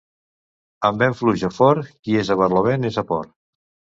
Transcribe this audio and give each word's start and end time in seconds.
Amb 0.87 1.03
vent 1.03 1.15
fluix 1.19 1.43
o 1.49 1.51
fort, 1.57 1.91
qui 2.07 2.17
és 2.21 2.33
a 2.35 2.37
barlovent 2.41 2.89
és 2.93 2.97
a 3.03 3.07
port. 3.15 3.33